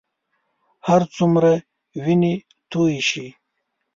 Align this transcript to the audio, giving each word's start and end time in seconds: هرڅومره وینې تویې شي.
هرڅومره 0.87 1.53
وینې 2.03 2.33
تویې 2.71 3.01
شي. 3.09 3.27